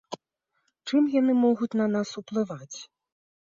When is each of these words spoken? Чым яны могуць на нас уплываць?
Чым 0.87 1.03
яны 1.19 1.35
могуць 1.43 1.71
на 1.83 1.87
нас 1.99 2.17
уплываць? 2.25 2.77